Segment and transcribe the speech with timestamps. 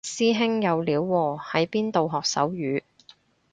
[0.03, 2.81] 師兄有料喎喺邊度學手語